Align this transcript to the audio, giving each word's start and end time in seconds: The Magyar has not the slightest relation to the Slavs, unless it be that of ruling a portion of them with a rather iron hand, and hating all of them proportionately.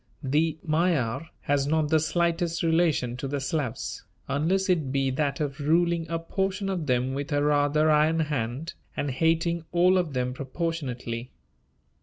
The 0.23 0.57
Magyar 0.67 1.29
has 1.41 1.67
not 1.67 1.89
the 1.89 1.99
slightest 1.99 2.63
relation 2.63 3.15
to 3.17 3.27
the 3.27 3.39
Slavs, 3.39 4.03
unless 4.27 4.67
it 4.67 4.91
be 4.91 5.11
that 5.11 5.39
of 5.39 5.59
ruling 5.59 6.07
a 6.09 6.17
portion 6.17 6.69
of 6.69 6.87
them 6.87 7.13
with 7.13 7.31
a 7.31 7.43
rather 7.43 7.91
iron 7.91 8.21
hand, 8.21 8.73
and 8.97 9.11
hating 9.11 9.63
all 9.71 9.99
of 9.99 10.13
them 10.13 10.33
proportionately. 10.33 11.29